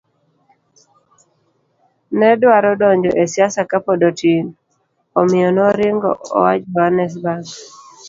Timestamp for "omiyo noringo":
5.19-6.11